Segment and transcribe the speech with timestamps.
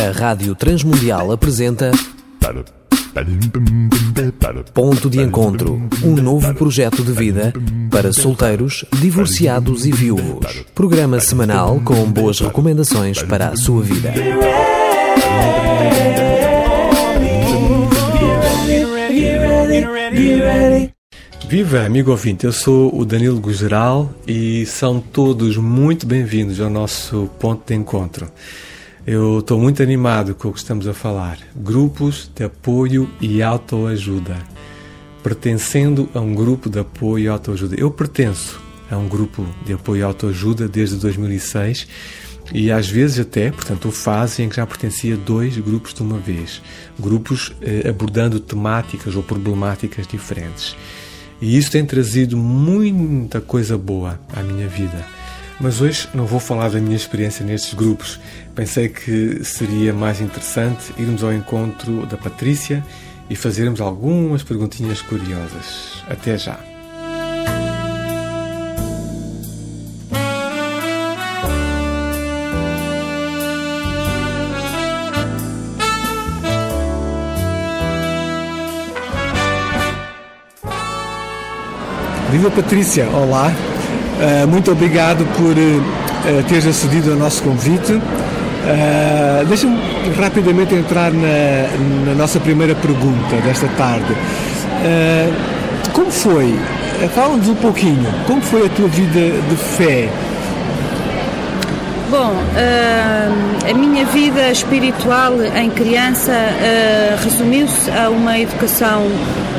[0.00, 1.90] A Rádio Transmundial apresenta
[4.72, 7.52] Ponto de Encontro, um novo projeto de vida
[7.90, 10.64] para solteiros, divorciados e viúvos.
[10.74, 14.14] Programa semanal com boas recomendações para a sua vida.
[21.46, 27.28] Viva, amigo ouvinte, eu sou o Danilo Gugeral e são todos muito bem-vindos ao nosso
[27.38, 28.26] ponto de encontro.
[29.06, 31.38] Eu estou muito animado com o que estamos a falar.
[31.56, 34.36] Grupos de apoio e autoajuda.
[35.22, 37.76] Pertencendo a um grupo de apoio e autoajuda.
[37.78, 38.60] Eu pertenço
[38.90, 41.88] a um grupo de apoio e autoajuda desde 2006
[42.52, 46.02] e às vezes até, portanto, o fase em que já pertencia a dois grupos de
[46.02, 46.60] uma vez.
[46.98, 50.76] Grupos eh, abordando temáticas ou problemáticas diferentes.
[51.40, 55.06] E isso tem trazido muita coisa boa à minha vida.
[55.60, 58.18] Mas hoje não vou falar da minha experiência nestes grupos.
[58.54, 62.84] Pensei que seria mais interessante irmos ao encontro da Patrícia
[63.28, 66.04] e fazermos algumas perguntinhas curiosas.
[66.08, 66.58] Até já!
[82.30, 83.52] Viva Patrícia, olá.
[84.20, 88.00] Uh, muito obrigado por uh, teres acedido ao nosso convite.
[88.60, 89.78] Uh, Deixa-me
[90.18, 94.12] rapidamente entrar na, na, nossa primeira pergunta desta tarde.
[94.12, 96.54] Uh, como foi?
[97.14, 98.06] Fala-nos um pouquinho.
[98.26, 100.08] Como foi a tua vida de fé?
[102.10, 102.34] Bom,
[103.70, 106.32] a minha vida espiritual em criança
[107.22, 109.06] resumiu-se a uma educação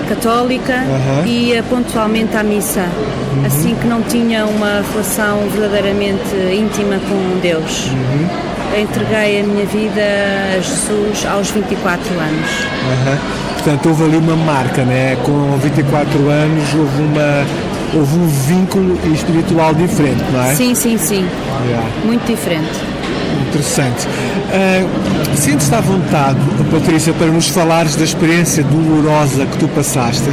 [0.09, 1.25] católica uhum.
[1.25, 3.45] e ia pontualmente à missa, uhum.
[3.45, 7.87] assim que não tinha uma relação verdadeiramente íntima com Deus.
[7.87, 8.50] Uhum.
[8.77, 10.01] Entreguei a minha vida
[10.55, 12.49] a Jesus aos 24 anos.
[13.55, 15.17] Portanto, houve ali uma marca, né?
[15.23, 17.45] Com 24 anos houve uma
[17.93, 20.55] houve um vínculo espiritual diferente, não é?
[20.55, 21.27] Sim, sim, sim.
[21.67, 21.87] Yeah.
[22.05, 22.71] Muito diferente.
[23.49, 24.07] Interessante.
[24.07, 26.39] Uh, Sentes-te à vontade,
[26.71, 30.29] Patrícia, para nos falares da experiência dolorosa que tu passaste?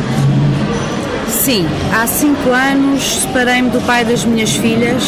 [1.29, 5.03] Sim, há cinco anos separei-me do pai das minhas filhas.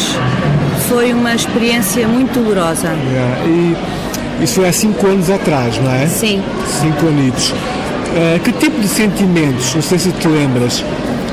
[0.91, 2.89] Foi uma experiência muito dolorosa.
[2.89, 3.45] Yeah.
[3.47, 6.05] E isso foi há cinco anos atrás, não é?
[6.05, 6.43] Sim.
[6.67, 7.51] Cinco anos.
[7.51, 10.83] Uh, que tipo de sentimentos, não sei se te lembras,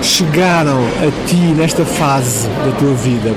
[0.01, 3.35] chegaram a ti nesta fase da tua vida?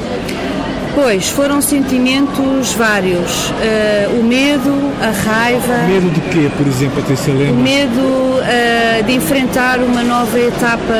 [0.93, 3.49] Pois, foram sentimentos vários.
[3.49, 5.77] Uh, o medo, a raiva.
[5.87, 7.53] Medo de quê, por exemplo, até se lembra?
[7.53, 10.93] O medo uh, de enfrentar uma nova etapa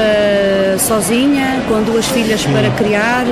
[0.80, 2.54] sozinha, com duas filhas Sim.
[2.54, 3.26] para criar.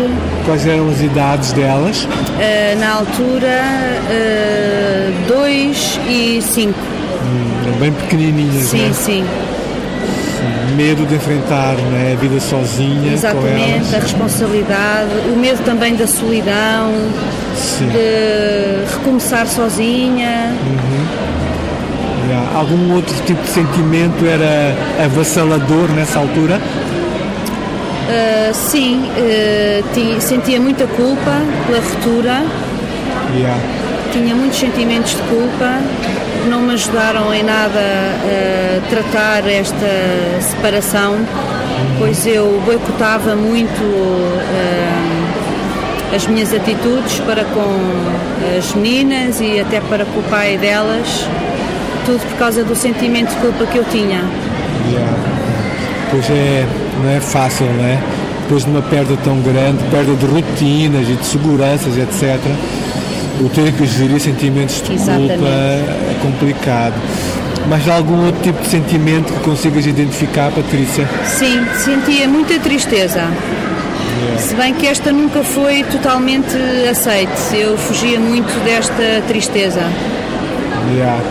[0.46, 2.04] Quais eram as idades delas?
[2.04, 3.62] Uh, na altura,
[5.28, 6.80] dois e cinco.
[6.80, 8.94] Hum, bem pequenininhas, Sim, né?
[8.94, 9.26] sim
[10.80, 13.12] medo de enfrentar né, a vida sozinha.
[13.12, 16.94] Exatamente, a responsabilidade, o medo também da solidão,
[17.54, 17.90] Sim.
[17.90, 20.56] de recomeçar sozinha.
[20.66, 22.30] Uhum.
[22.30, 22.58] Yeah.
[22.58, 24.74] Algum outro tipo de sentimento era
[25.04, 26.62] avassalador nessa altura?
[28.08, 32.46] Uh, sim, uh, sentia muita culpa pela ruptura.
[33.36, 33.60] Yeah.
[34.14, 35.82] Tinha muitos sentimentos de culpa
[36.50, 41.18] não me ajudaram em nada a tratar esta separação,
[42.00, 44.46] pois eu boicotava muito uh,
[46.16, 51.28] as minhas atitudes para com as meninas e até para com o pai delas,
[52.06, 54.24] tudo por causa do sentimento de culpa que eu tinha.
[54.90, 55.18] Yeah.
[56.10, 56.66] Pois é,
[57.04, 58.00] não é fácil, não é?
[58.42, 62.40] Depois de uma perda tão grande, perda de rotinas e de seguranças, etc
[63.40, 65.34] o ter que gerir sentimentos de Exatamente.
[65.36, 66.96] culpa é complicado.
[67.68, 71.08] Mas há algum outro tipo de sentimento que consigas identificar, Patrícia?
[71.26, 73.22] Sim, sentia muita tristeza.
[74.22, 74.42] Yeah.
[74.42, 76.58] Se bem que esta nunca foi totalmente
[76.90, 79.82] aceite, eu fugia muito desta tristeza.
[80.96, 81.22] Yeah.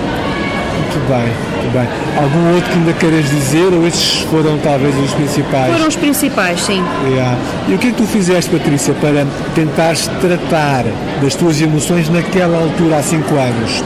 [0.88, 1.86] Muito bem, muito bem.
[2.16, 5.70] Algum outro que ainda queiras dizer ou esses foram talvez os principais?
[5.70, 6.82] Foram os principais, sim.
[7.06, 7.36] Yeah.
[7.68, 10.84] E o que é que tu fizeste, Patrícia, para tentares tratar
[11.20, 13.84] das tuas emoções naquela altura, há 5 anos?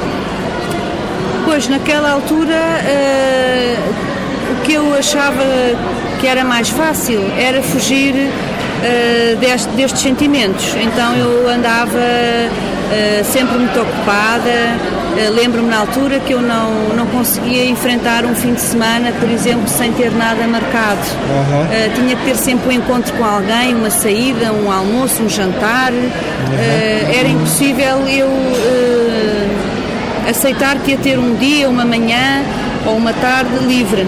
[1.44, 3.92] Pois, naquela altura, uh,
[4.52, 5.42] o que eu achava
[6.20, 10.72] que era mais fácil era fugir uh, deste, destes sentimentos.
[10.80, 11.98] Então eu andava
[13.24, 14.76] sempre muito ocupada,
[15.16, 19.30] eh, lembro-me na altura que eu não, não conseguia enfrentar um fim de semana, por
[19.30, 21.00] exemplo, sem ter nada marcado.
[21.00, 21.62] Uhum.
[21.62, 25.92] Uh, tinha que ter sempre um encontro com alguém, uma saída, um almoço, um jantar.
[25.92, 27.14] Uhum.
[27.18, 28.28] Era impossível eu
[30.28, 32.42] aceitar que ia ter um dia, uma manhã
[32.86, 34.06] ou uma tarde livre.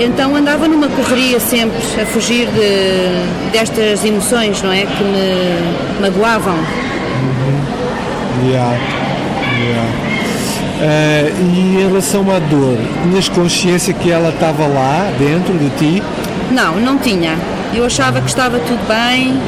[0.00, 4.84] Então andava numa correria sempre a fugir de, destas emoções, não é?
[4.84, 6.56] Que me magoavam.
[8.44, 8.78] Yeah.
[9.60, 10.10] Yeah.
[10.80, 16.02] Uh, e em relação à dor, tinhas consciência que ela estava lá dentro de ti?
[16.50, 17.36] Não, não tinha.
[17.74, 19.38] Eu achava que estava tudo bem,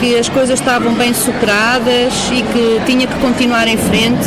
[0.00, 4.26] que as coisas estavam bem superadas e que tinha que continuar em frente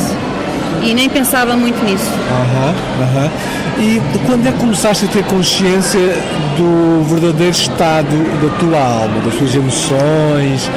[0.82, 2.10] e nem pensava muito nisso.
[2.32, 3.32] Aham, aham.
[3.78, 6.16] E quando é que começaste a ter consciência
[6.56, 10.70] do verdadeiro estado da tua alma, das tuas emoções,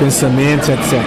[0.00, 1.00] pensamentos, etc?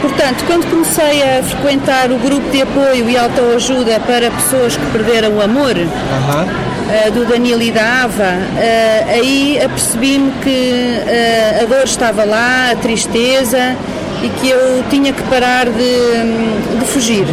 [0.00, 5.36] Portanto, quando comecei a frequentar o grupo de apoio e autoajuda para pessoas que perderam
[5.36, 11.84] o amor, uh, do Danilo e da Ava, uh, aí apercebi-me que uh, a dor
[11.84, 13.76] estava lá, a tristeza
[14.22, 17.26] e que eu tinha que parar de, de fugir.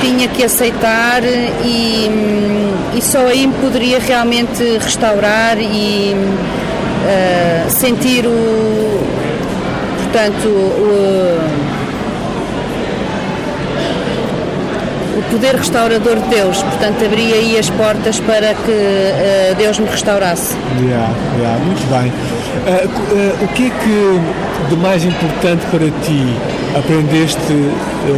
[0.00, 1.22] Tinha que aceitar
[1.64, 2.08] e,
[2.94, 6.14] e, só aí me poderia realmente restaurar e
[7.68, 9.02] sentir o,
[10.08, 11.38] portanto, o,
[15.18, 16.62] o poder restaurador de Deus.
[16.62, 20.56] Portanto, abria aí as portas para que uh, Deus me restaurasse.
[20.80, 22.10] Yeah, yeah, muito bem.
[22.10, 24.20] Uh, uh, o que é que
[24.70, 26.36] de mais importante para ti
[26.76, 27.72] aprendeste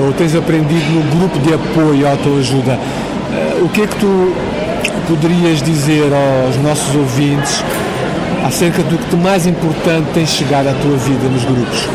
[0.04, 2.78] ou tens aprendido no grupo de apoio e autoajuda?
[3.62, 4.34] o que é que tu
[5.06, 7.62] poderias dizer aos nossos ouvintes
[8.44, 11.88] acerca do que de mais importante tem chegado à tua vida nos grupos?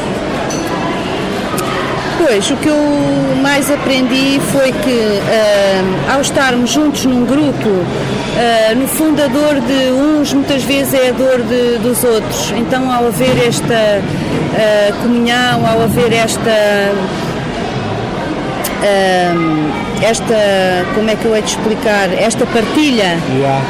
[2.18, 8.76] Pois, o que eu mais aprendi foi que, uh, ao estarmos juntos num grupo, uh,
[8.76, 12.52] no fundo a dor de uns muitas vezes é a dor de, dos outros.
[12.58, 16.52] Então, ao haver esta uh, comunhão, ao haver esta.
[20.02, 23.62] Esta, como é que eu hei de explicar, esta partilha, yeah.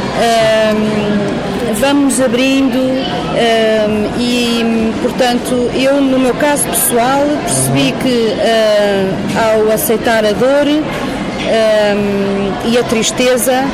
[1.79, 10.23] Vamos abrindo um, e, portanto, eu, no meu caso pessoal, percebi que uh, ao aceitar
[10.23, 13.65] a dor um, e a tristeza,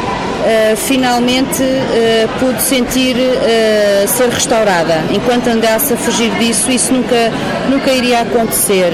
[0.42, 5.04] Uh, finalmente uh, pude sentir uh, ser restaurada.
[5.12, 7.32] Enquanto andasse a fugir disso, isso nunca,
[7.70, 8.92] nunca iria acontecer.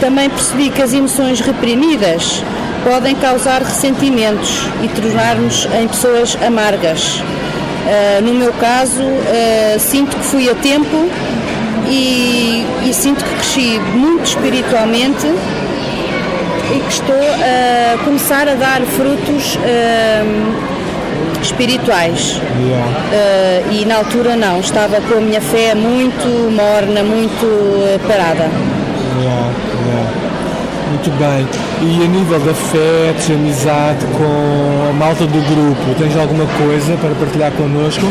[0.00, 2.42] também percebi que as emoções reprimidas
[2.84, 7.20] podem causar ressentimentos e tornar-nos em pessoas amargas.
[7.88, 11.08] Uh, no meu caso, uh, sinto que fui a tempo
[11.88, 15.26] e, e, sinto que cresci muito espiritualmente
[16.74, 22.40] e que estou a começar a dar frutos uh, espirituais.
[22.60, 23.70] Yeah.
[23.70, 28.50] e na altura não, estava com a minha fé muito morna, muito parada.
[29.20, 29.50] Yeah,
[29.86, 30.28] yeah.
[30.88, 31.46] Muito bem.
[31.82, 37.14] E a nível de afetos, amizade com a malta do grupo, tens alguma coisa para
[37.14, 38.06] partilhar connosco?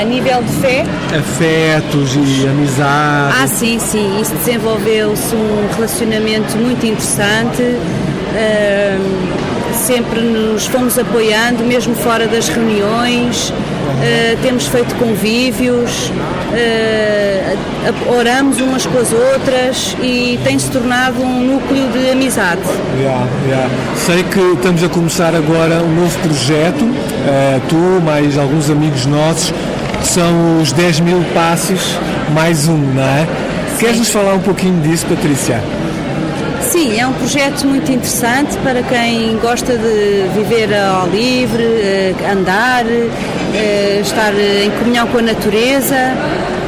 [0.00, 0.86] A nível de fé?
[1.14, 3.34] Afetos e amizade.
[3.38, 4.18] Ah, sim, sim.
[4.18, 7.60] Isso desenvolveu-se um relacionamento muito interessante.
[7.60, 13.50] Uh, sempre nos fomos apoiando, mesmo fora das reuniões.
[13.50, 21.88] Uh, temos feito convívios, uh, oramos umas com as outras e tem-se tornado um núcleo
[21.88, 22.62] de amizade.
[22.98, 23.70] Yeah, yeah.
[23.96, 29.52] Sei que estamos a começar agora um novo projeto, uh, tu, mais alguns amigos nossos,
[30.10, 31.96] são os 10 mil passos
[32.34, 33.28] mais um, não é?
[33.78, 35.62] Queres nos falar um pouquinho disso, Patrícia?
[36.68, 42.84] Sim, é um projeto muito interessante para quem gosta de viver ao livre, andar,
[43.54, 46.12] eh, estar em comunhão com a natureza.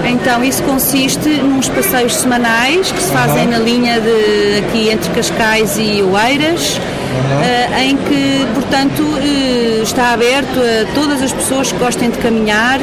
[0.04, 3.50] Então isso consiste nos passeios semanais que se fazem uhum.
[3.50, 6.80] na linha de aqui entre Cascais e Oeiras.
[7.12, 7.78] Uhum.
[7.78, 12.80] em que, portanto, eh, está aberto a todas as pessoas que gostem de caminhar.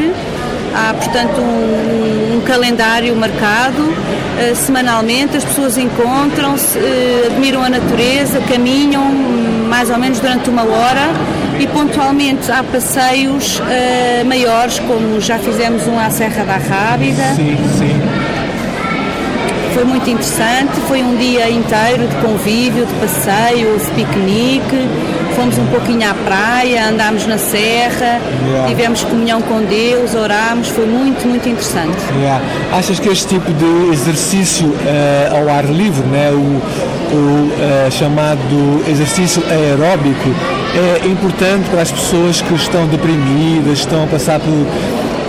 [0.75, 5.35] Há, portanto, um, um calendário marcado uh, semanalmente.
[5.35, 6.77] As pessoas encontram-se,
[7.25, 9.03] admiram a natureza, caminham
[9.67, 11.09] mais ou menos durante uma hora
[11.59, 13.61] e pontualmente há passeios
[14.25, 17.33] maiores, como já fizemos um à Serra da Rábida.
[17.35, 18.18] Sim, sim.
[19.73, 24.87] Foi muito interessante, foi um dia inteiro de convívio, de passeio, de piquenique.
[25.35, 28.67] Fomos um pouquinho à praia, andámos na serra, yeah.
[28.67, 31.97] tivemos comunhão com Deus, orámos, foi muito, muito interessante.
[32.17, 32.43] Yeah.
[32.73, 38.83] Achas que este tipo de exercício uh, ao ar livre, né, o, o uh, chamado
[38.89, 40.29] exercício aeróbico,
[41.03, 44.67] é importante para as pessoas que estão deprimidas, estão a passar por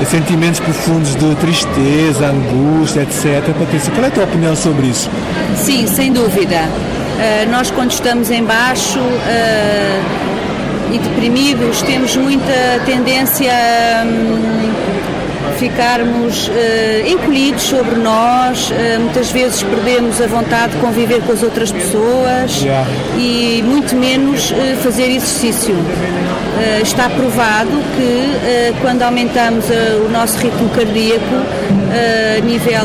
[0.09, 3.55] sentimentos profundos de tristeza, angústia, etc.
[3.59, 5.11] Patrícia, qual é a tua opinião sobre isso?
[5.57, 6.57] Sim, sem dúvida.
[6.61, 13.53] Uh, nós quando estamos em baixo uh, e deprimidos temos muita tendência
[14.07, 15.20] um,
[15.61, 16.53] ficarmos uh,
[17.07, 22.89] encolhidos sobre nós, muitas vezes perdemos a vontade de conviver com as outras pessoas yeah.
[23.19, 24.53] e muito menos
[24.83, 25.75] fazer exercício.
[26.51, 31.37] Uh, está provado que uh, quando aumentamos uh, o nosso ritmo cardíaco,
[31.91, 32.85] a nível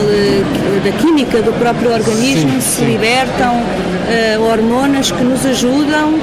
[0.84, 2.86] da química do próprio organismo, sim, se sim.
[2.86, 3.64] libertam
[4.52, 6.16] hormonas que nos ajudam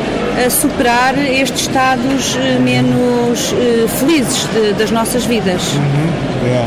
[0.44, 3.54] a superar estes estados menos
[3.98, 5.74] felizes de, das nossas vidas.
[5.74, 6.48] Uhum.
[6.48, 6.66] É.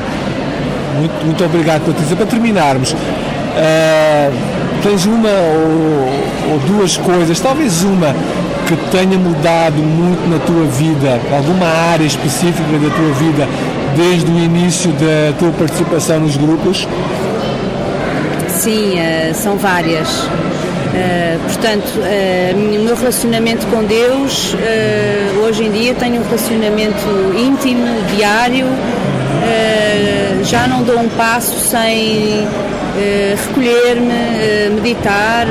[0.99, 2.15] Muito, muito obrigado, Patrícia.
[2.15, 2.95] Para terminarmos,
[4.81, 8.15] tens uma ou, ou duas coisas, talvez uma
[8.67, 13.47] que tenha mudado muito na tua vida, alguma área específica da tua vida,
[13.95, 16.87] desde o início da tua participação nos grupos?
[18.49, 20.27] Sim, uh, são várias.
[20.95, 24.55] Uh, portanto, uh, o meu relacionamento com Deus,
[25.43, 27.85] hoje em dia tenho um relacionamento íntimo,
[28.15, 28.67] diário,
[30.43, 32.47] já não dou um passo sem
[33.47, 35.47] recolher-me, meditar,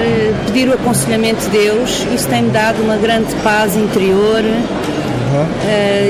[0.47, 2.07] pedir o aconselhamento de Deus.
[2.15, 5.47] Isso tem-me dado uma grande paz interior uhum.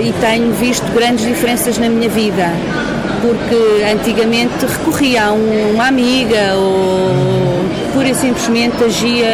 [0.02, 2.48] e tenho visto grandes diferenças na minha vida.
[3.20, 7.63] Porque antigamente recorria a uma amiga ou
[7.94, 9.26] pura e simplesmente agia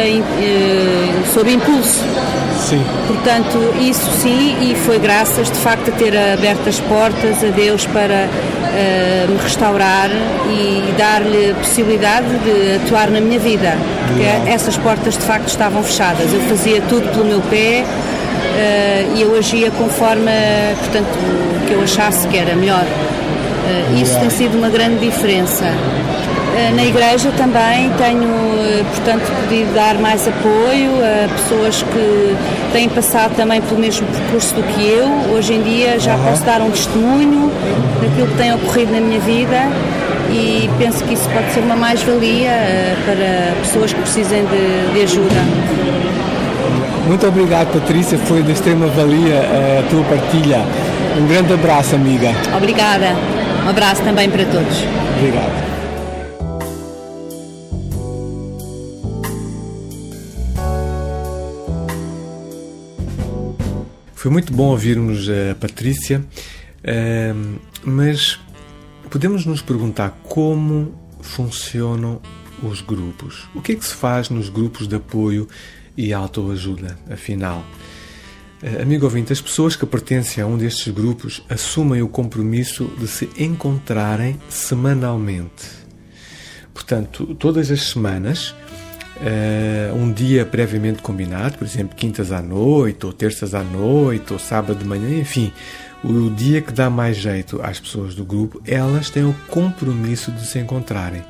[1.33, 2.03] sob impulso.
[2.69, 2.81] Sim.
[3.07, 7.85] Portanto, isso sim, e foi graças de facto a ter aberto as portas a Deus
[7.87, 10.09] para uh, me restaurar
[10.49, 13.75] e dar-lhe possibilidade de atuar na minha vida.
[14.07, 16.31] Porque essas portas de facto estavam fechadas.
[16.31, 20.31] Eu fazia tudo pelo meu pé uh, e eu agia conforme,
[20.79, 22.85] portanto, o que eu achasse que era melhor.
[24.01, 25.65] Isso tem sido uma grande diferença.
[26.55, 32.35] Eh, na igreja também tenho, eh, portanto, podido dar mais apoio a pessoas que
[32.73, 35.07] têm passado também pelo mesmo percurso do que eu.
[35.33, 36.23] Hoje em dia já uhum.
[36.25, 37.51] posso dar um testemunho
[38.01, 39.69] daquilo que tem ocorrido na minha vida
[40.29, 45.01] e penso que isso pode ser uma mais-valia eh, para pessoas que precisem de, de
[45.03, 45.41] ajuda.
[47.07, 48.17] Muito obrigado, Patrícia.
[48.17, 49.39] Foi de extrema valia
[49.79, 50.59] a tua partilha.
[51.17, 52.31] Um grande abraço, amiga.
[52.55, 53.15] Obrigada.
[53.65, 54.83] Um abraço também para todos.
[55.17, 55.80] Obrigado.
[64.21, 66.23] Foi muito bom ouvirmos a Patrícia,
[66.83, 68.39] ehm, mas
[69.09, 72.21] podemos nos perguntar como funcionam
[72.61, 73.49] os grupos.
[73.55, 75.47] O que é que se faz nos grupos de apoio
[75.97, 77.65] e autoajuda, afinal?
[78.61, 83.07] Eh, amigo ouvinte, as pessoas que pertencem a um destes grupos assumem o compromisso de
[83.07, 85.65] se encontrarem semanalmente.
[86.75, 88.53] Portanto, todas as semanas
[89.21, 94.39] uh, um dia previamente combinado, por exemplo, quintas à noite, ou terças à noite, ou
[94.39, 95.53] sábado de manhã, enfim,
[96.03, 100.45] o dia que dá mais jeito às pessoas do grupo, elas têm o compromisso de
[100.45, 101.21] se encontrarem.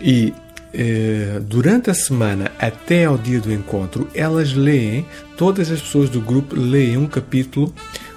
[0.00, 0.32] E
[0.74, 5.04] uh, durante a semana até ao dia do encontro, elas leem,
[5.36, 7.72] todas as pessoas do grupo leem um capítulo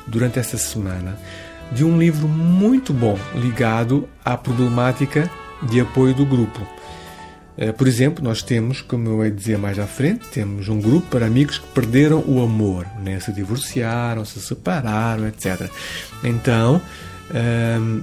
[0.08, 1.18] durante essa semana
[1.72, 5.30] de um livro muito bom ligado à problemática
[5.64, 6.62] de apoio do grupo.
[7.58, 11.08] Eh, por exemplo, nós temos, como eu ia dizer mais à frente, temos um grupo
[11.10, 13.20] para amigos que perderam o amor, né?
[13.20, 15.70] se divorciaram, se separaram, etc.
[16.24, 16.82] Então,
[17.34, 18.02] ehm,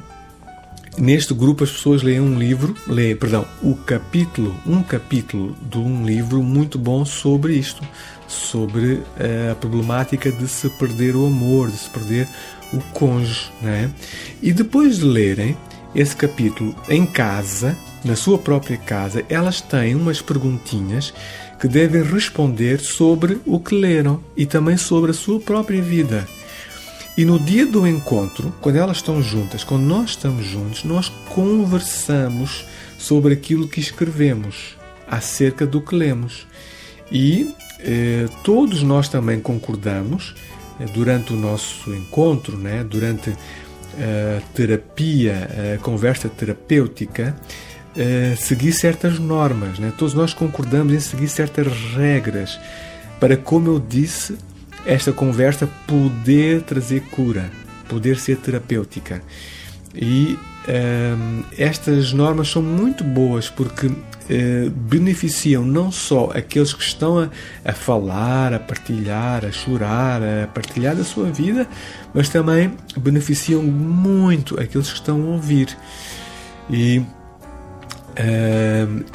[0.96, 6.04] neste grupo as pessoas leem um livro, leem, perdão, o capítulo, um capítulo de um
[6.04, 7.82] livro muito bom sobre isto,
[8.28, 12.28] sobre eh, a problemática de se perder o amor, de se perder
[12.72, 13.90] o cônjuge, né?
[14.40, 15.56] E depois de lerem
[15.92, 21.12] esse capítulo em casa, na sua própria casa, elas têm umas perguntinhas
[21.60, 26.26] que devem responder sobre o que leram e também sobre a sua própria vida.
[27.16, 32.64] E no dia do encontro, quando elas estão juntas, quando nós estamos juntos, nós conversamos
[32.96, 34.76] sobre aquilo que escrevemos,
[35.06, 36.46] acerca do que lemos.
[37.10, 40.34] E eh, todos nós também concordamos
[40.78, 43.30] eh, durante o nosso encontro, né, durante
[43.98, 47.36] a terapia, a conversa terapêutica,
[47.96, 49.78] uh, seguir certas normas.
[49.78, 49.92] Né?
[49.96, 52.58] Todos nós concordamos em seguir certas regras
[53.18, 54.36] para, como eu disse,
[54.86, 57.50] esta conversa poder trazer cura,
[57.88, 59.22] poder ser terapêutica.
[59.94, 67.18] E uh, estas normas são muito boas porque uh, beneficiam não só aqueles que estão
[67.18, 67.28] a,
[67.64, 71.66] a, falar, a partilhar, a chorar, a partilhar a sua vida,
[72.14, 75.76] mas também beneficiam muito aqueles que estão a ouvir.
[76.70, 77.02] E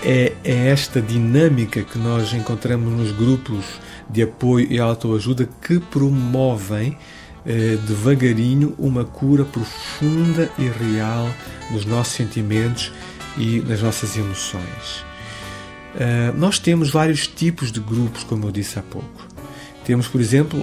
[0.03, 3.65] é, é esta dinâmica que nós encontramos nos grupos
[4.09, 6.97] de apoio e autoajuda que promovem
[7.45, 11.29] eh, devagarinho uma cura profunda e real
[11.71, 12.91] nos nossos sentimentos
[13.37, 15.05] e nas nossas emoções.
[16.35, 19.27] Nós temos vários tipos de grupos, como eu disse há pouco.
[19.85, 20.59] Temos, por exemplo,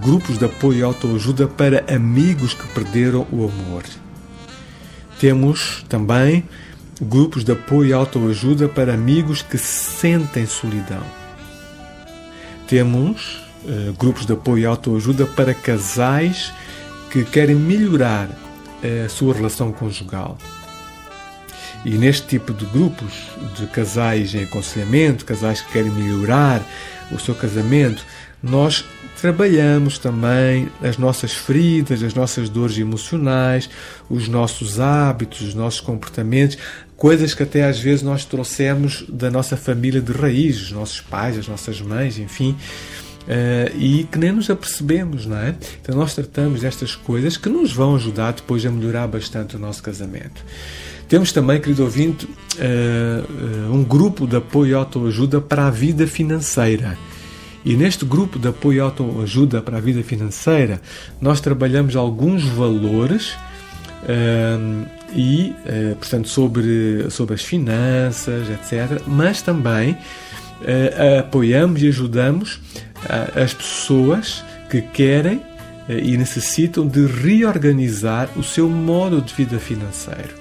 [0.00, 3.82] grupos de apoio e autoajuda para amigos que perderam o amor.
[5.18, 6.44] Temos também
[7.00, 11.02] grupos de apoio e autoajuda para amigos que sentem solidão.
[12.68, 16.52] Temos uh, grupos de apoio e autoajuda para casais
[17.10, 20.36] que querem melhorar uh, a sua relação conjugal.
[21.84, 23.12] E neste tipo de grupos
[23.56, 26.62] de casais em aconselhamento, casais que querem melhorar
[27.10, 28.04] o seu casamento,
[28.42, 28.84] nós
[29.20, 33.68] trabalhamos também as nossas feridas, as nossas dores emocionais,
[34.08, 36.56] os nossos hábitos, os nossos comportamentos,
[37.00, 41.38] coisas que até às vezes nós trouxemos da nossa família de raiz, os nossos pais,
[41.38, 42.54] as nossas mães, enfim.
[43.22, 45.54] Uh, e que nem nos apercebemos, não é?
[45.80, 49.82] Então nós tratamos destas coisas que nos vão ajudar depois a melhorar bastante o nosso
[49.82, 50.44] casamento.
[51.08, 56.06] Temos também, querido ouvinte, uh, uh, um grupo de apoio e autoajuda para a vida
[56.06, 56.98] financeira.
[57.64, 60.82] E neste grupo de apoio e autoajuda para a vida financeira,
[61.18, 63.34] nós trabalhamos alguns valores
[65.12, 69.02] e, uh, portanto, sobre, sobre as finanças, etc.
[69.06, 72.60] Mas também uh, apoiamos e ajudamos
[73.34, 75.40] as pessoas que querem
[75.88, 80.34] e necessitam de reorganizar o seu modo de vida financeiro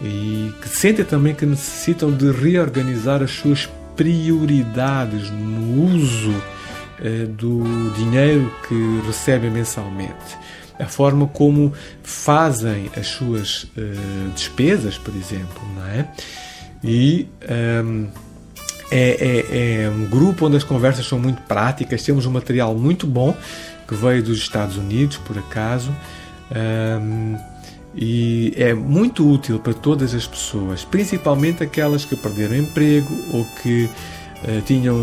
[0.00, 6.32] e que sentem também que necessitam de reorganizar as suas prioridades no uso
[7.36, 10.38] do dinheiro que recebem mensalmente
[10.82, 11.72] a forma como
[12.02, 16.08] fazem as suas uh, despesas, por exemplo, não é?
[16.82, 18.06] E um, ehm,
[18.90, 23.06] é, é, é, um grupo onde as conversas são muito práticas, temos um material muito
[23.06, 23.34] bom
[23.86, 25.90] que veio dos Estados Unidos, por acaso,
[26.50, 27.52] um, ehm,
[27.94, 33.84] e é muito útil para todas as pessoas, principalmente aquelas que perderam emprego ou que
[33.84, 34.96] uh, tinham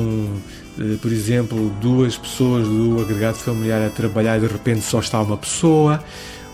[1.01, 5.37] por exemplo, duas pessoas do agregado familiar a trabalhar e de repente só está uma
[5.37, 6.03] pessoa,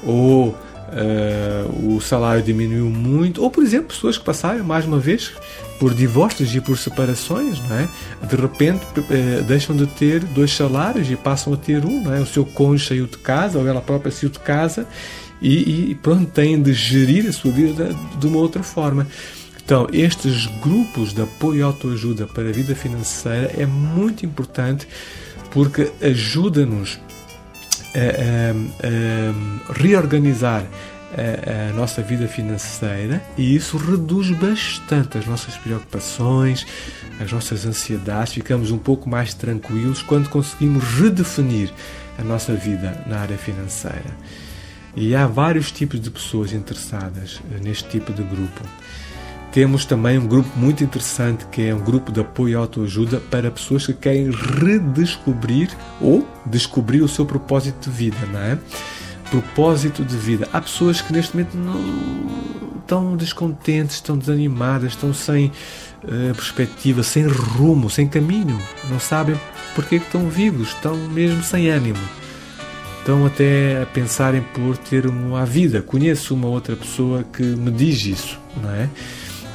[0.04, 5.32] ou uh, o salário diminuiu muito, ou por exemplo, pessoas que passaram mais uma vez
[5.80, 7.90] por divórcios e por separações, não é?
[8.28, 12.20] de repente uh, deixam de ter dois salários e passam a ter um, não é?
[12.20, 14.88] o seu cônjuge saiu de casa, ou ela própria saiu de casa,
[15.42, 19.06] e, e pronto, têm de gerir a sua vida de uma outra forma.
[19.66, 24.88] Então, estes grupos de apoio e autoajuda para a vida financeira é muito importante
[25.50, 27.00] porque ajuda-nos
[27.96, 30.64] a, a, a, reorganizar
[31.18, 36.68] a, a, nossa vida financeira e isso reduz bastante as nossas preocupações,
[37.20, 38.34] as nossas ansiedades.
[38.34, 41.74] Ficamos um pouco mais tranquilos quando conseguimos redefinir
[42.20, 44.16] a nossa vida na área financeira.
[44.96, 48.62] E há vários tipos de pessoas interessadas neste tipo de grupo.
[49.56, 53.50] Temos também um grupo muito interessante que é um grupo de apoio e autoajuda para
[53.50, 55.70] pessoas que querem redescobrir
[56.02, 58.58] ou descobrir o seu propósito de vida, não é?
[59.32, 60.46] Propósito de vida.
[60.52, 67.26] Há pessoas que neste momento não estão descontentes, estão desanimadas, estão sem uh, perspectiva, sem
[67.26, 69.40] rumo, sem caminho, não sabem
[69.74, 72.04] porque estão vivos, estão mesmo sem ânimo.
[73.00, 75.82] Estão até a pensarem por ter uma vida.
[75.82, 78.90] Conheço uma outra pessoa que me diz isso, não é?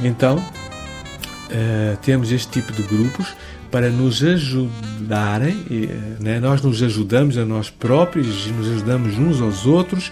[0.03, 3.29] Então, uh, temos este tipo de grupos
[3.71, 6.41] para nos ajudarem, uh, né?
[6.41, 10.11] nós nos ajudamos a nós próprios e nos ajudamos uns aos outros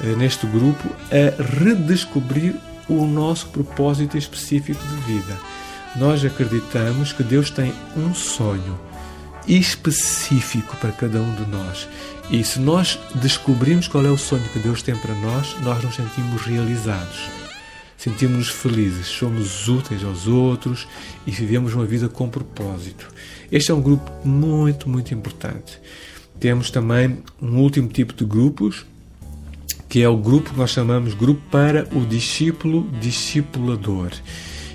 [0.00, 2.54] uh, neste grupo a redescobrir
[2.88, 5.36] o nosso propósito específico de vida.
[5.96, 8.78] Nós acreditamos que Deus tem um sonho
[9.48, 11.88] específico para cada um de nós.
[12.30, 15.94] E se nós descobrirmos qual é o sonho que Deus tem para nós, nós nos
[15.94, 17.45] sentimos realizados
[17.96, 20.86] sentimos-nos felizes, somos úteis aos outros
[21.26, 23.08] e vivemos uma vida com propósito.
[23.50, 25.80] Este é um grupo muito, muito importante.
[26.38, 28.84] Temos também um último tipo de grupos,
[29.88, 34.10] que é o grupo que nós chamamos grupo para o discípulo discipulador.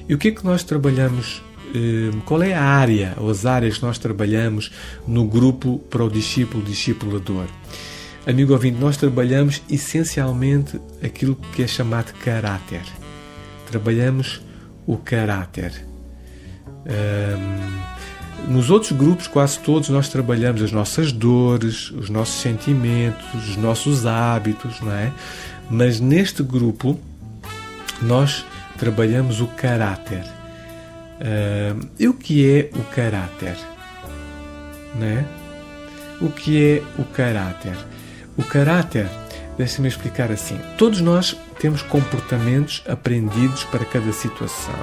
[0.07, 1.41] E o que é que nós trabalhamos?
[1.73, 4.71] Eh, qual é a área ou as áreas que nós trabalhamos
[5.07, 7.45] no grupo para o discípulo discipulador?
[8.25, 12.81] amigo ouvinte, nós trabalhamos essencialmente aquilo que é chamado caráter.
[13.71, 14.41] Trabalhamos
[14.86, 15.88] o caráter.
[16.86, 23.55] Um, nos outros grupos, quase todos, nós trabalhamos as nossas dores, os nossos sentimentos, os
[23.55, 25.10] nossos hábitos, não é?
[25.69, 26.99] Mas neste grupo,
[28.01, 28.45] nós
[28.77, 30.25] trabalhamos o caráter.
[31.21, 33.55] Uh, e o que é o caráter?
[34.95, 35.25] Né?
[36.19, 37.77] O que é o caráter?
[38.36, 39.07] O caráter,
[39.62, 44.76] deixe-me explicar assim: todos nós temos comportamentos aprendidos para cada situação.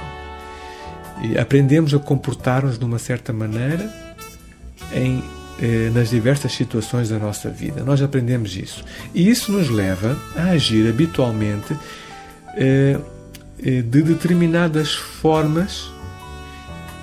[1.21, 3.91] E aprendemos a comportar-nos de uma certa maneira
[4.93, 5.21] em,
[5.61, 7.83] eh, nas diversas situações da nossa vida.
[7.83, 8.85] Nós aprendemos isso.
[9.13, 11.75] E isso nos leva a agir habitualmente
[12.55, 12.97] eh,
[13.61, 15.91] eh de determinadas formas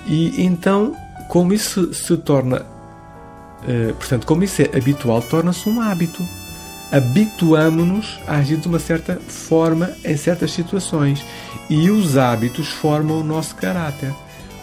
[0.07, 0.95] e então,
[1.27, 6.23] como isso se torna, uh, portanto, como isso é habitual, torna-se um hábito.
[6.91, 11.23] Habituamos-nos a agir de uma certa forma em certas situações
[11.69, 14.13] e os hábitos formam o nosso caráter.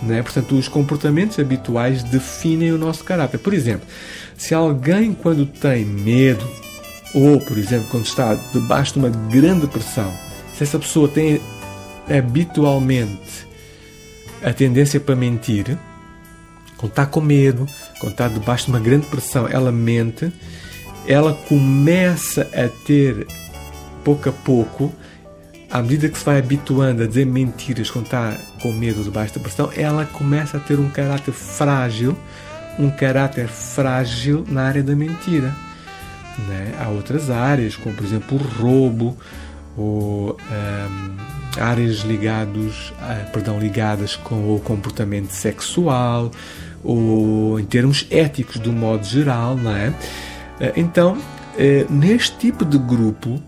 [0.02, 0.22] Não é?
[0.22, 3.38] Portanto, os comportamentos habituais definem o nosso caráter.
[3.38, 3.86] Por exemplo,
[4.36, 6.46] se alguém, quando tem medo,
[7.14, 10.12] ou, por exemplo, quando está debaixo de uma grande pressão,
[10.56, 11.40] se essa pessoa tem
[12.08, 13.46] habitualmente
[14.42, 15.78] a tendência para mentir,
[16.76, 17.66] quando está com medo,
[17.98, 20.30] quando está debaixo de uma grande pressão, ela mente,
[21.06, 23.26] ela começa a ter,
[24.02, 24.92] pouco a pouco,
[25.70, 29.40] à medida que se vai habituando a dizer mentiras quando está com medo debaixo da
[29.40, 32.16] pressão, ela começa a ter um caráter frágil,
[32.78, 35.54] um caráter frágil na área da mentira.
[36.48, 36.74] Né?
[36.80, 39.16] Há outras áreas, como por exemplo o roubo,
[39.76, 46.30] ou um, áreas ligados, uh, perdão, ligadas com o comportamento sexual
[46.82, 49.92] ou em termos éticos do modo geral, não é?
[50.60, 53.40] Uh, então, uh, neste tipo de grupo,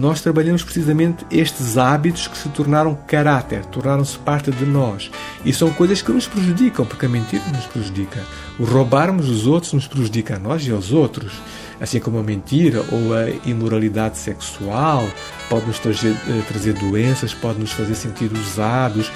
[0.00, 5.12] nós trabalhamos precisamente estes hábitos que se tornaram caráter, tornaram-se parte de nós.
[5.44, 8.20] E são coisas que nos prejudicam, porque a mentira nos prejudica.
[8.58, 11.34] O roubarmos os outros nos prejudica a nós e aos outros
[11.80, 15.08] assim como a mentira ou a imoralidade sexual,
[15.48, 19.10] pode nos trazer, eh, trazer doenças, pode nos fazer sentir usados,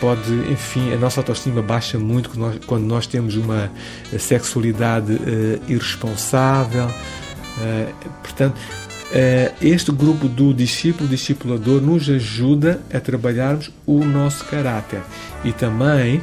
[0.00, 3.70] pode, enfim, a nossa autoestima baixa muito quando nós, quando nós temos uma
[4.12, 6.86] eh, sexualidade uh, irresponsável.
[6.86, 15.02] Uh, portanto, uh, este grupo do discípulo discipulador nos ajuda a trabalharmos o nosso caráter
[15.44, 16.22] e também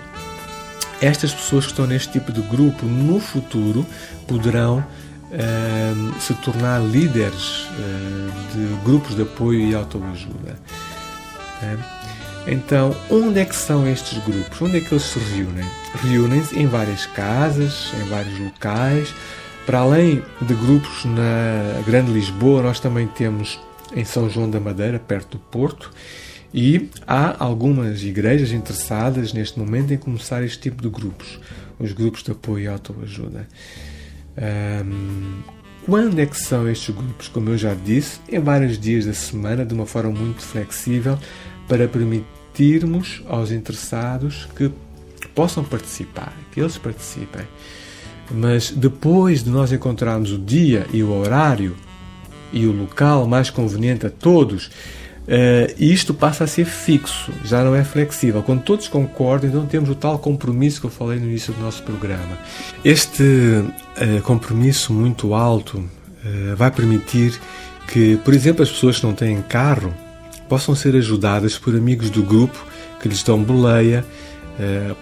[1.00, 3.86] estas pessoas que estão neste tipo de grupo no futuro
[4.28, 4.84] poderão
[5.30, 10.58] Ehm, se tornar líderes uh, de grupos de apoio e autoajuda.
[12.48, 14.62] Então, onde é que são estes grupos?
[14.62, 15.66] Onde é que eles se reúnem?
[15.96, 19.14] Reúnem-se em várias casas, em vários locais.
[19.66, 23.60] Para além de grupos na Grande Lisboa, nós também temos
[23.94, 25.92] em São João da Madeira, perto do Porto,
[26.54, 31.40] e há algumas igrejas interessadas neste momento em começar este tipo de grupos,
[31.78, 33.46] os grupos de apoio e autoajuda.
[34.86, 35.42] Um,
[35.86, 37.28] quando é que são estes grupos?
[37.28, 41.20] Como eu já disse, em vários dias da semana, de uma forma muito flexível,
[41.68, 41.88] para
[42.58, 44.72] permitirmos aos interessados que
[45.36, 47.44] possam participar, que eles participem.
[48.32, 51.76] Mas depois de nós encontrarmos o dia e o horário
[52.52, 54.72] e o local mais conveniente a todos,
[55.28, 58.42] Uh, isto passa a ser fixo, já não é flexível.
[58.42, 61.84] Quando todos concordam, então temos o tal compromisso que eu falei no início do nosso
[61.84, 62.38] programa.
[62.82, 67.38] Este uh, compromisso muito alto uh, vai permitir
[67.90, 69.94] que, por exemplo, as pessoas que não têm carro
[70.48, 72.58] possam ser ajudadas por amigos do grupo
[73.02, 74.04] que lhes dão boleia,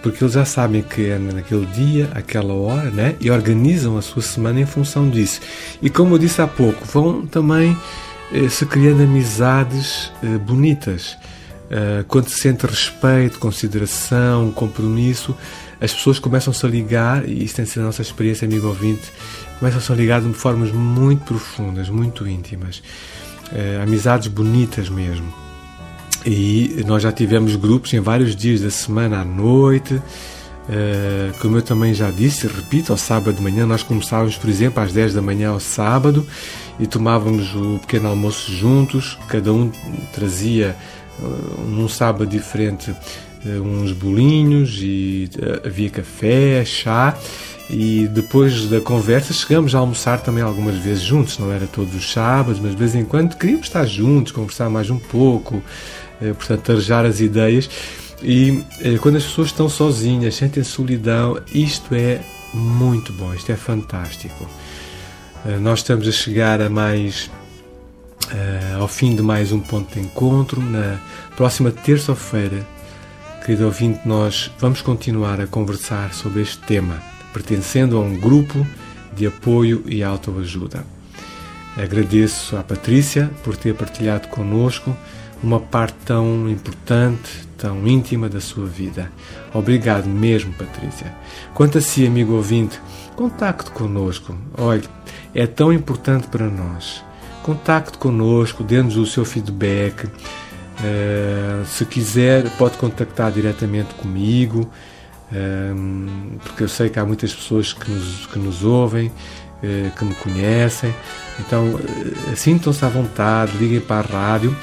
[0.02, 3.16] porque eles já sabem que é naquele dia, aquela hora, né?
[3.18, 5.40] e organizam a sua semana em função disso.
[5.80, 7.74] E como eu disse há pouco, vão também
[8.32, 11.16] eh, se criando amizades eh, bonitas.
[11.70, 15.34] Eh, quando se sente respeito, consideração, compromisso,
[15.80, 19.12] as pessoas começam-se a ligar, e isso tem sido a nossa experiência, amigo ouvinte,
[19.58, 22.82] começam-se a ligar de formas muito profundas, muito íntimas.
[23.82, 25.32] Amizades bonitas mesmo.
[26.24, 30.00] E nós já tivemos grupos em vários dias da semana à noite,
[30.68, 34.82] Uh, como eu também já disse, repito, ao sábado de manhã nós começávamos, por exemplo,
[34.82, 36.26] às 10 da manhã ao sábado
[36.80, 39.70] e tomávamos o pequeno almoço juntos, cada um
[40.12, 40.74] trazia
[41.20, 45.30] uh, num sábado diferente uh, uns bolinhos e
[45.64, 47.16] havia café, chá
[47.68, 52.12] e depois da conversa chegamos a almoçar também algumas vezes juntos, não era todos os
[52.12, 55.62] sábados, mas de vez em quando queríamos estar juntos, conversar mais um pouco,
[56.38, 57.68] portanto, arejar as ideias.
[58.22, 62.20] E eh, quando as pessoas estão sozinhas, sentem solidão, isto é
[62.54, 64.48] muito bom, isto é fantástico.
[65.44, 67.30] Uh, nós estamos a chegar a mais
[68.26, 70.60] uh, ao fim de mais um ponto de encontro.
[70.60, 70.98] Na
[71.36, 72.66] próxima terça-feira,
[73.44, 77.00] querido ouvinte, nós vamos continuar a conversar sobre este tema,
[77.36, 78.66] pertencendo a um grupo
[79.14, 80.86] de apoio e autoajuda.
[81.76, 84.96] Agradeço à Patrícia por ter partilhado conosco
[85.42, 89.12] uma parte tão importante, tão íntima da sua vida.
[89.52, 91.14] Obrigado mesmo, Patrícia.
[91.52, 92.80] Quanto a si, amigo ouvinte,
[93.14, 94.34] contacte conosco.
[94.56, 94.88] Olhe,
[95.34, 97.04] é tão importante para nós.
[97.42, 100.06] Contacte conosco, dê-nos o seu feedback.
[100.06, 104.70] Uh, se quiser, pode contactar diretamente comigo,
[106.42, 110.14] porque eu sei que há muitas pessoas que nos, que nos ouvem, uh, que me
[110.14, 110.94] conhecem.
[111.40, 114.56] Então, uh, sintam-se à vontade, liguem para a rádio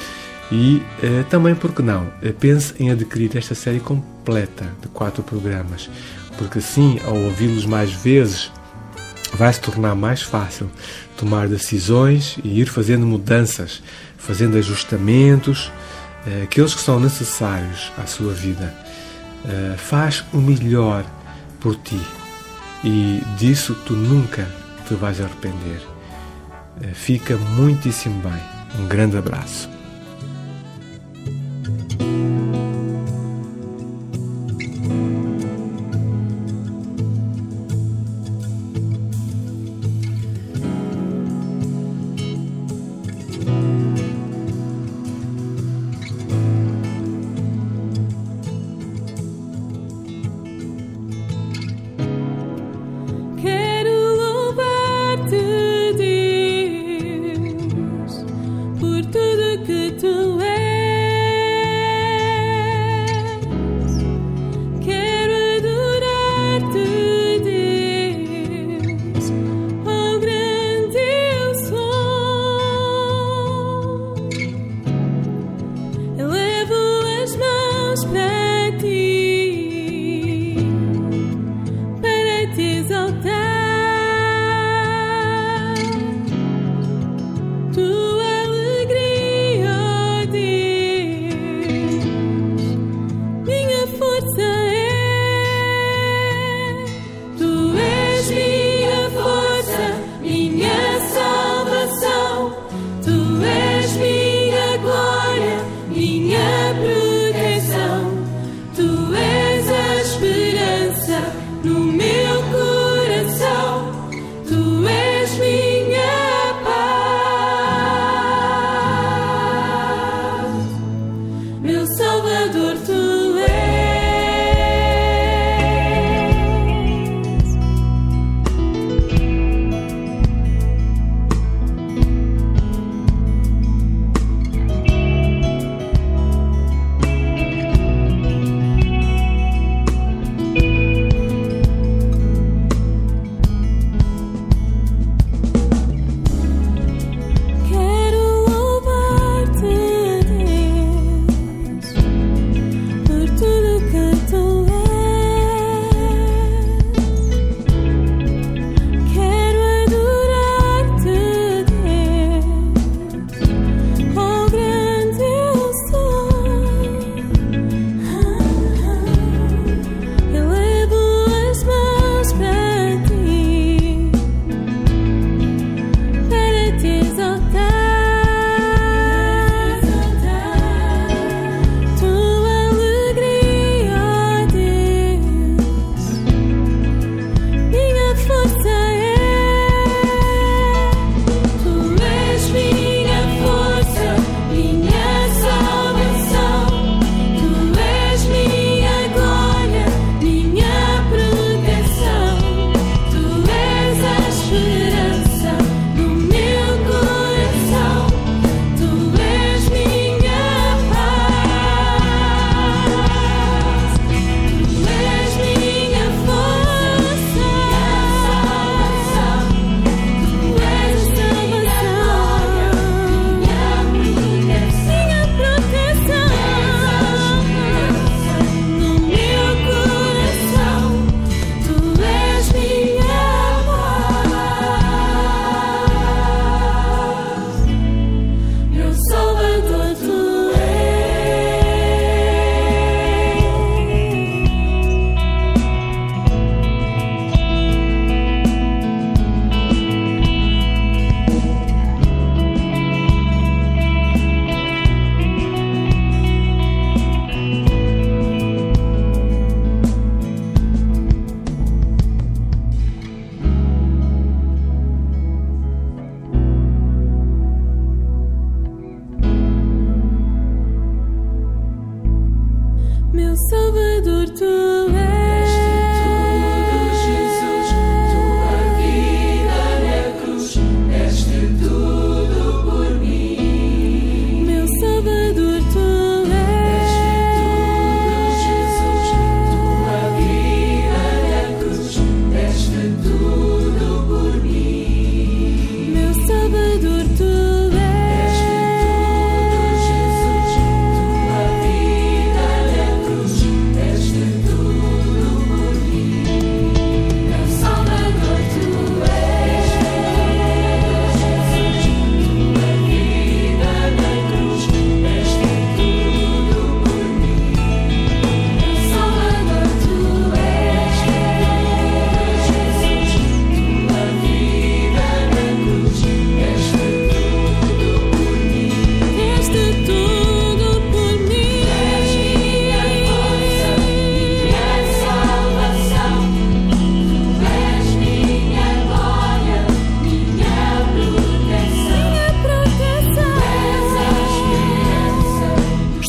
[0.51, 2.07] e uh, também, porque não,
[2.39, 5.89] pense em adquirir esta série completa de quatro programas,
[6.37, 8.51] porque assim, ao ouvi-los mais vezes,
[9.33, 10.69] vai se tornar mais fácil
[11.17, 13.81] tomar decisões e ir fazendo mudanças,
[14.17, 15.71] fazendo ajustamentos,
[16.43, 18.73] aqueles que são necessários à sua vida.
[19.77, 21.03] Faz o melhor
[21.59, 22.01] por ti
[22.83, 24.47] e disso tu nunca
[24.87, 25.81] te vais arrepender.
[26.93, 28.41] fica muitíssimo bem.
[28.79, 29.72] Um grande abraço.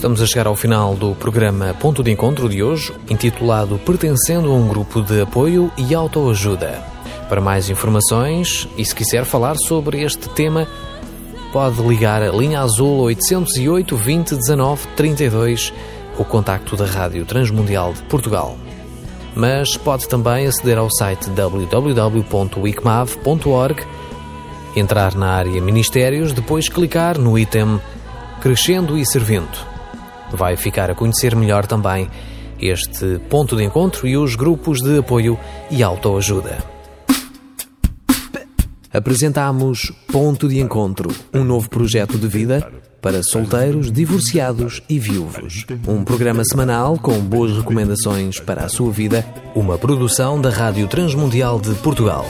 [0.05, 4.55] Estamos a chegar ao final do programa Ponto de Encontro de hoje, intitulado Pertencendo a
[4.55, 6.85] um Grupo de Apoio e Autoajuda.
[7.27, 10.69] Para mais informações e se quiser falar sobre este tema,
[11.51, 15.73] pode ligar a linha azul 808 20 19 32,
[16.19, 18.59] o contacto da Rádio Transmundial de Portugal.
[19.35, 23.83] Mas pode também aceder ao site www.wicmav.org,
[24.77, 27.81] entrar na área Ministérios, depois clicar no item
[28.43, 29.73] Crescendo e Servindo.
[30.35, 32.09] Vai ficar a conhecer melhor também
[32.61, 35.39] este ponto de encontro e os grupos de apoio
[35.71, 36.75] e autoajuda
[38.95, 42.71] apresentamos Ponto de Encontro, um novo projeto de vida
[43.03, 45.67] para solteiros, divorciados e viúvos.
[45.87, 51.61] Um programa semanal com boas recomendações para a sua vida, uma produção da Rádio Transmundial
[51.61, 52.25] de Portugal.